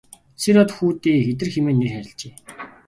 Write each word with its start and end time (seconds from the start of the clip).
Сэр-Од 0.41 0.69
хүүдээ 0.75 1.17
Идэр 1.31 1.49
хэмээн 1.53 1.77
нэр 1.79 1.91
хайрлажээ. 1.93 2.33